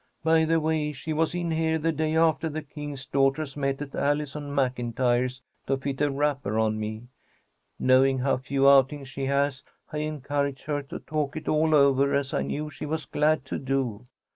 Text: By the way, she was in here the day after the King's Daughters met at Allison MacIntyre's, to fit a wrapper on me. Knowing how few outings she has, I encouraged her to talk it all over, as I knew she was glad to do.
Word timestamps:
By 0.23 0.45
the 0.45 0.59
way, 0.59 0.93
she 0.93 1.13
was 1.13 1.35
in 1.35 1.51
here 1.51 1.77
the 1.77 1.91
day 1.91 2.15
after 2.15 2.49
the 2.49 2.63
King's 2.63 3.05
Daughters 3.05 3.55
met 3.55 3.83
at 3.83 3.93
Allison 3.93 4.51
MacIntyre's, 4.51 5.43
to 5.67 5.77
fit 5.77 6.01
a 6.01 6.09
wrapper 6.09 6.57
on 6.57 6.79
me. 6.79 7.03
Knowing 7.77 8.17
how 8.17 8.37
few 8.37 8.67
outings 8.67 9.09
she 9.09 9.25
has, 9.27 9.61
I 9.93 9.97
encouraged 9.99 10.65
her 10.65 10.81
to 10.81 10.97
talk 10.97 11.37
it 11.37 11.47
all 11.47 11.75
over, 11.75 12.15
as 12.15 12.33
I 12.33 12.41
knew 12.41 12.71
she 12.71 12.87
was 12.87 13.05
glad 13.05 13.45
to 13.45 13.59
do. 13.59 14.07